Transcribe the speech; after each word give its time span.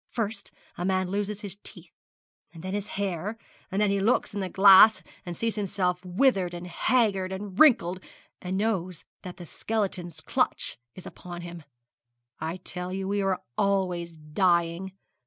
First 0.09 0.49
a 0.79 0.83
man 0.83 1.11
loses 1.11 1.41
his 1.41 1.57
teeth, 1.61 1.93
and 2.51 2.63
then 2.63 2.73
his 2.73 2.87
hair, 2.97 3.37
and 3.69 3.79
then 3.79 3.91
he 3.91 3.99
looks 3.99 4.33
in 4.33 4.39
the 4.39 4.49
glass 4.49 5.03
and 5.27 5.37
sees 5.37 5.53
himself 5.53 6.03
withered, 6.03 6.55
and 6.55 6.65
haggard, 6.65 7.31
and 7.31 7.59
wrinkled, 7.59 8.03
and 8.41 8.57
knows 8.57 9.05
that 9.21 9.37
the 9.37 9.45
skeleton's 9.45 10.19
clutch 10.19 10.79
is 10.95 11.05
upon 11.05 11.41
him. 11.41 11.61
I 12.39 12.57
tell 12.57 12.91
you 12.91 13.07
we 13.07 13.21
are 13.21 13.43
always 13.59 14.17
dying. 14.17 14.93